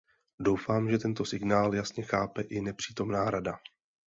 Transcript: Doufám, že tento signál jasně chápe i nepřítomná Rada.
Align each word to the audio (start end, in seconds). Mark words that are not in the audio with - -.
Doufám, 0.39 0.89
že 0.89 0.97
tento 0.97 1.25
signál 1.25 1.75
jasně 1.75 2.03
chápe 2.03 2.41
i 2.41 2.61
nepřítomná 2.61 3.29
Rada. 3.29 3.59